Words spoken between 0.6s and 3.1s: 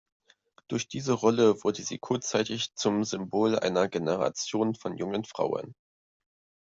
Durch diese Rolle wurde sie kurzzeitig zum